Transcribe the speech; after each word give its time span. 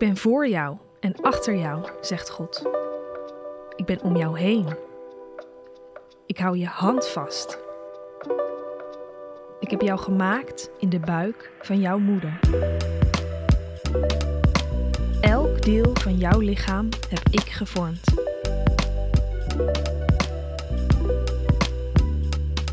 ben 0.00 0.16
voor 0.16 0.48
jou 0.48 0.76
en 1.00 1.14
achter 1.20 1.56
jou, 1.56 1.88
zegt 2.00 2.30
God. 2.30 2.62
Ik 3.76 3.84
ben 3.84 4.02
om 4.02 4.16
jou 4.16 4.38
heen. 4.38 4.66
Ik 6.26 6.38
hou 6.38 6.58
je 6.58 6.66
hand 6.66 7.08
vast. 7.08 7.58
Ik 9.58 9.70
heb 9.70 9.80
jou 9.80 9.98
gemaakt 9.98 10.70
in 10.78 10.88
de 10.88 11.00
buik 11.00 11.50
van 11.60 11.80
jouw 11.80 11.98
moeder. 11.98 12.40
Elk 15.20 15.62
deel 15.62 15.90
van 15.92 16.16
jouw 16.16 16.38
lichaam 16.38 16.88
heb 17.08 17.22
ik 17.30 17.48
gevormd. 17.48 18.04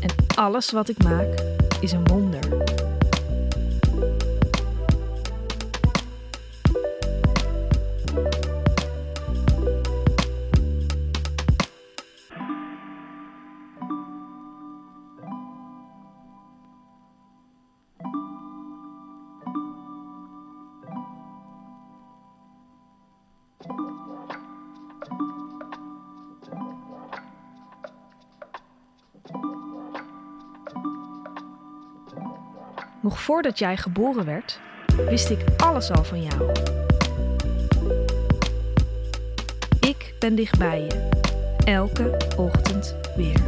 En 0.00 0.10
alles 0.36 0.70
wat 0.70 0.88
ik 0.88 1.02
maak 1.02 1.42
is 1.80 1.92
een 1.92 2.06
wonder. 2.06 2.67
Nog 33.00 33.20
voordat 33.20 33.58
jij 33.58 33.76
geboren 33.76 34.24
werd, 34.24 34.60
wist 35.08 35.30
ik 35.30 35.44
alles 35.56 35.90
al 35.90 36.04
van 36.04 36.22
jou. 36.22 36.52
Ik 39.80 40.14
ben 40.18 40.34
dicht 40.34 40.58
bij 40.58 40.80
je, 40.80 41.08
elke 41.64 42.16
ochtend 42.36 42.96
weer. 43.16 43.40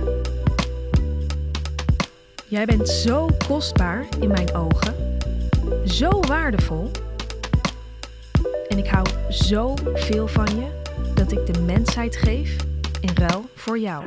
Jij 2.47 2.65
bent 2.65 2.89
zo 2.89 3.29
kostbaar 3.47 4.07
in 4.21 4.29
mijn 4.29 4.55
ogen, 4.55 5.19
zo 5.87 6.21
waardevol. 6.21 6.91
En 8.69 8.79
ik 8.79 8.87
hou 8.87 9.07
zo 9.31 9.75
veel 9.95 10.29
van 10.29 10.57
je 10.57 10.81
dat 11.15 11.33
ik 11.33 11.55
de 11.55 11.61
mensheid 11.61 12.17
geef 12.17 12.57
in 13.01 13.15
ruil 13.15 13.45
voor 13.55 13.79
jou. 13.79 14.05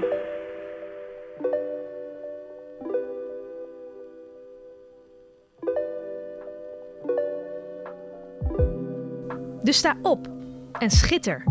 Dus 9.63 9.77
sta 9.77 9.95
op 10.01 10.29
en 10.79 10.89
schitter. 10.89 11.43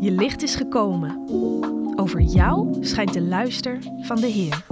Je 0.00 0.10
licht 0.10 0.42
is 0.42 0.54
gekomen. 0.54 1.18
Over 1.96 2.20
jou 2.20 2.76
schijnt 2.80 3.12
de 3.12 3.20
luister 3.22 3.78
van 4.00 4.20
de 4.20 4.26
Heer. 4.26 4.71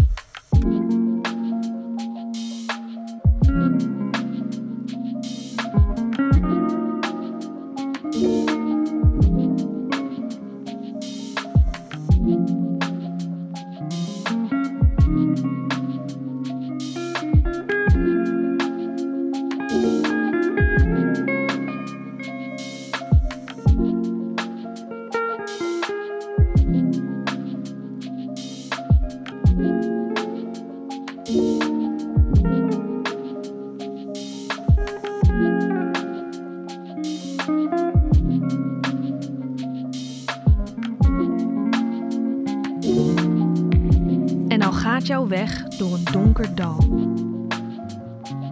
Gaat 45.00 45.08
jouw 45.08 45.26
weg 45.26 45.68
door 45.68 45.92
een 45.92 46.04
donker 46.12 46.54
dal. 46.54 46.78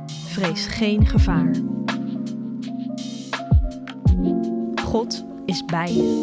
Vrees 0.06 0.66
geen 0.66 1.06
gevaar. 1.06 1.50
God 4.82 5.24
is 5.44 5.64
bij 5.64 5.92
je. 5.92 6.18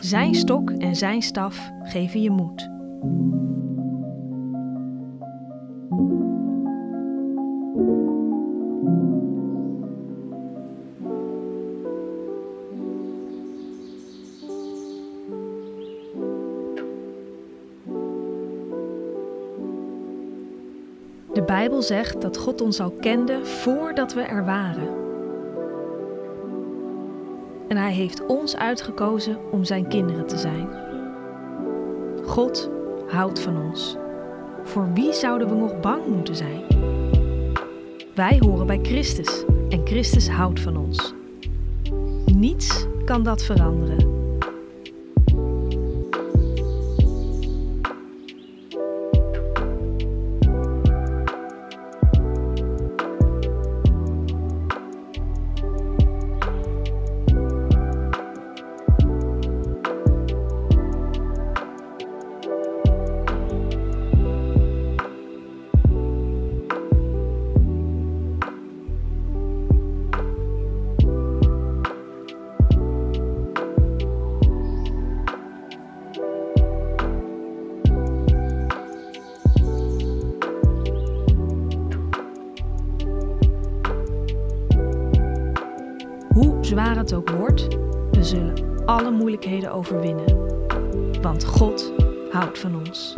Zijn 0.00 0.34
stok 0.34 0.70
en 0.70 0.96
zijn 0.96 1.22
staf 1.22 1.70
geven 1.82 2.22
je 2.22 2.30
moed. 2.30 2.70
Bijbel 21.58 21.82
zegt 21.82 22.20
dat 22.20 22.36
God 22.36 22.60
ons 22.60 22.80
al 22.80 22.90
kende 22.90 23.44
voordat 23.44 24.14
we 24.14 24.20
er 24.20 24.44
waren. 24.44 24.88
En 27.68 27.76
Hij 27.76 27.92
heeft 27.92 28.26
ons 28.26 28.56
uitgekozen 28.56 29.38
om 29.50 29.64
Zijn 29.64 29.88
kinderen 29.88 30.26
te 30.26 30.38
zijn. 30.38 30.68
God 32.24 32.70
houdt 33.06 33.40
van 33.40 33.62
ons. 33.62 33.96
Voor 34.62 34.92
wie 34.92 35.12
zouden 35.12 35.48
we 35.48 35.54
nog 35.54 35.80
bang 35.80 36.06
moeten 36.06 36.36
zijn? 36.36 36.62
Wij 38.14 38.36
horen 38.38 38.66
bij 38.66 38.80
Christus 38.82 39.44
en 39.68 39.86
Christus 39.86 40.28
houdt 40.28 40.60
van 40.60 40.76
ons. 40.76 41.14
Niets 42.24 42.86
kan 43.04 43.22
dat 43.22 43.42
veranderen. 43.42 44.17
Zwaar 86.78 86.96
het 86.96 87.14
ook 87.14 87.30
wordt, 87.30 87.66
we 88.10 88.24
zullen 88.24 88.84
alle 88.86 89.10
moeilijkheden 89.10 89.72
overwinnen. 89.72 90.36
Want 91.22 91.44
God 91.44 91.92
houdt 92.30 92.58
van 92.58 92.78
ons. 92.86 93.14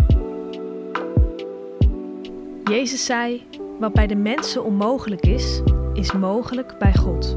Jezus 2.65 3.05
zei: 3.05 3.43
Wat 3.81 3.93
bij 3.93 4.07
de 4.07 4.17
mensen 4.17 4.65
onmogelijk 4.65 5.27
is, 5.27 5.63
is 5.93 6.13
mogelijk 6.13 6.79
bij 6.79 6.95
God. 6.95 7.35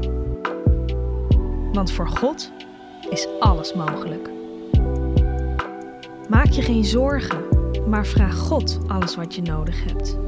Want 1.72 1.92
voor 1.92 2.08
God 2.08 2.52
is 3.10 3.28
alles 3.40 3.74
mogelijk. 3.74 4.30
Maak 6.28 6.50
je 6.50 6.62
geen 6.62 6.84
zorgen, 6.84 7.44
maar 7.88 8.06
vraag 8.06 8.36
God 8.36 8.78
alles 8.86 9.16
wat 9.16 9.34
je 9.34 9.42
nodig 9.42 9.84
hebt. 9.84 10.18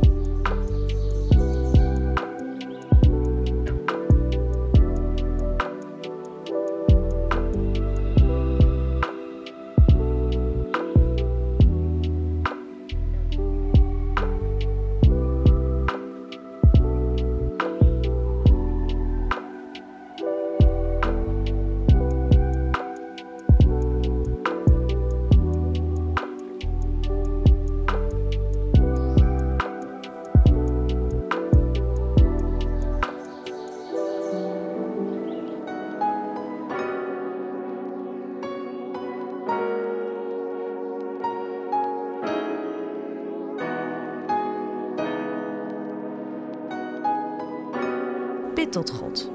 Tot 48.65 48.91
God. 48.91 49.31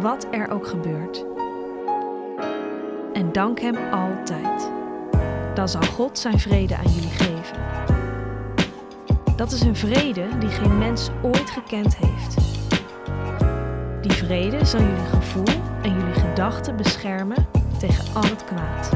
Wat 0.00 0.26
er 0.30 0.50
ook 0.50 0.66
gebeurt. 0.66 1.24
En 3.12 3.32
dank 3.32 3.60
Hem 3.60 3.76
altijd. 3.92 4.70
Dan 5.54 5.68
zal 5.68 5.82
God 5.82 6.18
zijn 6.18 6.38
vrede 6.38 6.76
aan 6.76 6.90
jullie 6.92 7.08
geven. 7.08 7.56
Dat 9.36 9.52
is 9.52 9.60
een 9.60 9.76
vrede 9.76 10.38
die 10.38 10.48
geen 10.48 10.78
mens 10.78 11.08
ooit 11.22 11.50
gekend 11.50 11.96
heeft. 11.96 12.36
Die 14.02 14.12
vrede 14.12 14.64
zal 14.64 14.80
jullie 14.80 15.06
gevoel 15.06 15.54
en 15.82 15.98
jullie 15.98 16.14
gedachten 16.14 16.76
beschermen 16.76 17.46
tegen 17.78 18.14
al 18.14 18.22
het 18.22 18.44
kwaad. 18.44 18.90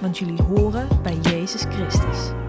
Want 0.00 0.18
jullie 0.18 0.42
horen 0.42 0.88
bij 1.02 1.16
Jezus 1.16 1.64
Christus. 1.70 2.43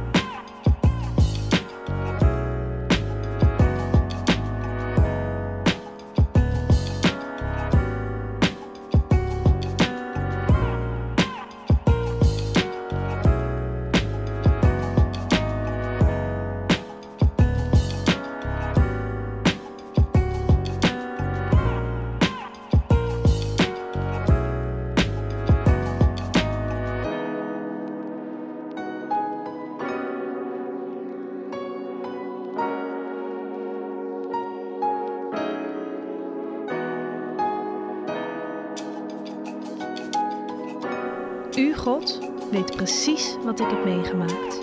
U, 41.57 41.75
God, 41.75 42.19
weet 42.51 42.75
precies 42.75 43.35
wat 43.43 43.59
ik 43.59 43.69
heb 43.69 43.85
meegemaakt. 43.85 44.61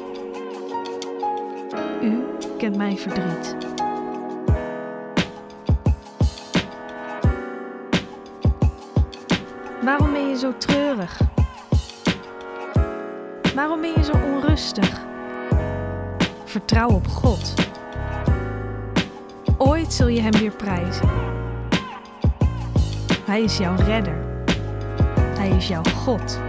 U 2.03 2.25
kent 2.59 2.77
mijn 2.77 2.99
verdriet. 2.99 3.57
Waarom 9.83 10.13
ben 10.13 10.29
je 10.29 10.37
zo 10.37 10.57
treurig? 10.59 11.21
Waarom 13.55 13.81
ben 13.81 13.93
je 13.97 14.05
zo 14.05 14.13
onrustig? 14.13 15.01
Vertrouw 16.45 16.89
op 16.89 17.07
God. 17.07 17.55
Ooit 19.59 19.93
zul 19.93 20.09
je 20.09 20.21
Hem 20.21 20.33
weer 20.33 20.57
prijzen. 20.57 21.09
Hij 23.25 23.43
is 23.43 23.57
jouw 23.57 23.77
redder. 23.77 24.17
Hij 25.39 25.51
is 25.51 25.69
jouw 25.69 25.83
God. 25.83 26.41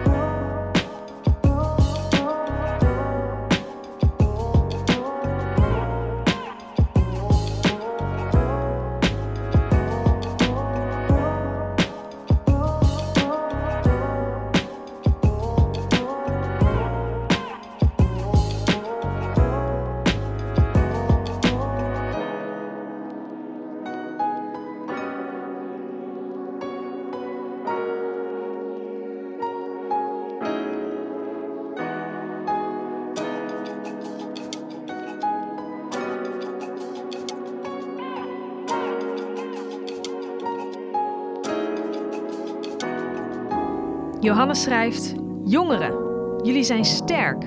Johannes 44.23 44.61
schrijft: 44.61 45.13
Jongeren, 45.43 45.93
jullie 46.43 46.63
zijn 46.63 46.85
sterk. 46.85 47.43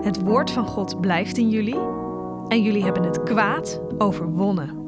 Het 0.00 0.22
woord 0.22 0.50
van 0.50 0.66
God 0.66 1.00
blijft 1.00 1.36
in 1.36 1.48
jullie 1.48 1.78
en 2.48 2.62
jullie 2.62 2.84
hebben 2.84 3.02
het 3.02 3.22
kwaad 3.22 3.80
overwonnen. 3.98 4.83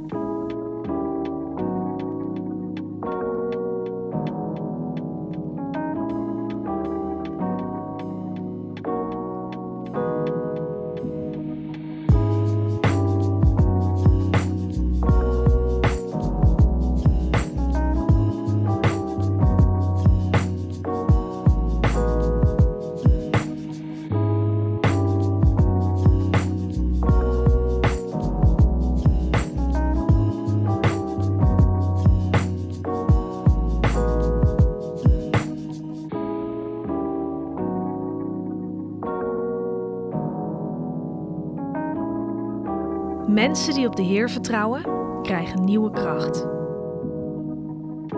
Mensen 43.27 43.75
die 43.75 43.87
op 43.87 43.97
de 43.97 44.03
Heer 44.03 44.31
vertrouwen, 44.31 44.83
krijgen 45.23 45.65
nieuwe 45.65 45.91
kracht. 45.91 46.47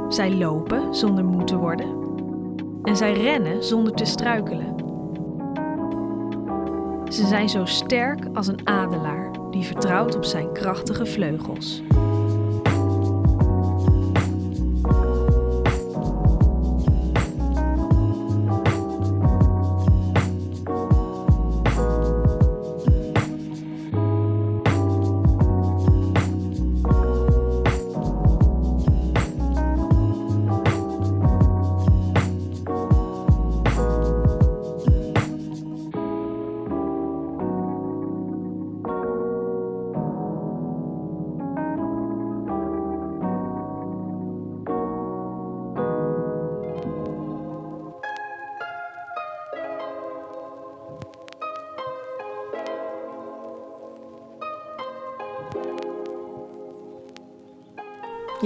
Zij 0.08 0.34
lopen 0.34 0.94
zonder 0.94 1.24
moe 1.24 1.44
te 1.44 1.56
worden 1.56 1.96
en 2.82 2.96
zij 2.96 3.12
rennen 3.12 3.64
zonder 3.64 3.94
te 3.94 4.04
struikelen. 4.04 4.74
Ze 7.08 7.26
zijn 7.26 7.48
zo 7.48 7.64
sterk 7.64 8.24
als 8.34 8.46
een 8.46 8.66
adelaar 8.66 9.30
die 9.50 9.64
vertrouwt 9.64 10.16
op 10.16 10.24
zijn 10.24 10.52
krachtige 10.52 11.06
vleugels. 11.06 11.82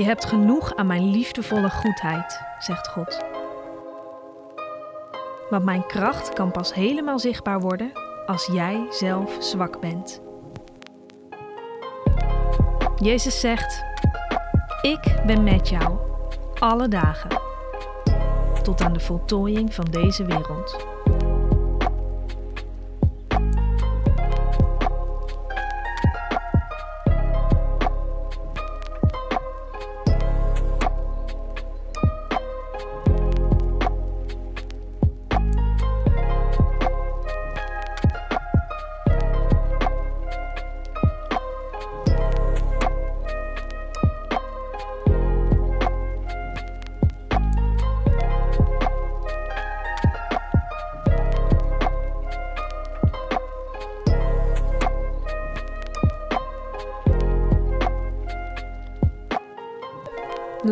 Je 0.03 0.09
hebt 0.09 0.25
genoeg 0.25 0.75
aan 0.75 0.87
mijn 0.87 1.11
liefdevolle 1.11 1.71
goedheid, 1.71 2.41
zegt 2.59 2.89
God. 2.89 3.21
Want 5.51 5.65
mijn 5.65 5.87
kracht 5.87 6.33
kan 6.33 6.51
pas 6.51 6.75
helemaal 6.75 7.19
zichtbaar 7.19 7.61
worden 7.61 7.93
als 8.27 8.47
jij 8.53 8.87
zelf 8.91 9.37
zwak 9.39 9.81
bent. 9.81 10.23
Jezus 12.97 13.41
zegt: 13.41 13.85
Ik 14.81 15.23
ben 15.27 15.43
met 15.43 15.69
jou 15.69 15.99
alle 16.59 16.89
dagen 16.89 17.41
tot 18.63 18.81
aan 18.83 18.93
de 18.93 19.01
voltooiing 19.01 19.75
van 19.75 19.85
deze 19.85 20.25
wereld. 20.25 20.92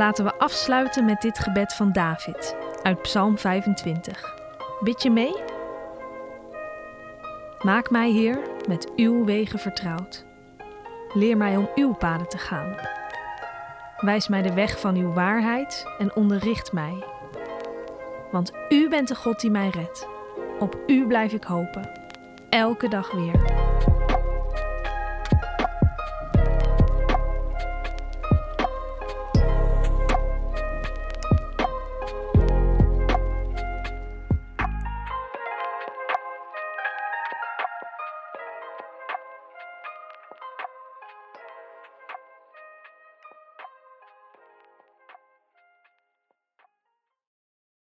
Laten 0.01 0.25
we 0.25 0.39
afsluiten 0.39 1.05
met 1.05 1.21
dit 1.21 1.39
gebed 1.39 1.75
van 1.75 1.93
David 1.93 2.57
uit 2.83 3.03
Psalm 3.03 3.39
25. 3.39 4.35
Bid 4.81 5.03
je 5.03 5.11
mee? 5.11 5.35
Maak 7.63 7.91
mij, 7.91 8.11
Heer, 8.11 8.39
met 8.69 8.91
uw 8.97 9.25
wegen 9.25 9.59
vertrouwd. 9.59 10.25
Leer 11.15 11.37
mij 11.37 11.57
om 11.57 11.69
uw 11.75 11.93
paden 11.93 12.29
te 12.29 12.39
gaan. 12.39 12.75
Wijs 13.97 14.29
mij 14.29 14.43
de 14.43 14.55
weg 14.55 14.81
van 14.81 14.97
uw 14.97 15.13
waarheid 15.13 15.85
en 15.99 16.17
onderricht 16.17 16.73
mij. 16.73 17.05
Want 18.31 18.53
u 18.69 18.89
bent 18.89 19.09
de 19.09 19.15
God 19.15 19.41
die 19.41 19.51
mij 19.51 19.69
redt. 19.69 20.09
Op 20.59 20.77
u 20.87 21.07
blijf 21.07 21.33
ik 21.33 21.45
hopen, 21.45 21.91
elke 22.51 22.89
dag 22.89 23.11
weer. 23.11 23.60